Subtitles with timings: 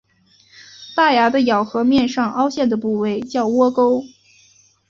[0.95, 4.03] 大牙的咬合面上凹陷的部位叫窝沟。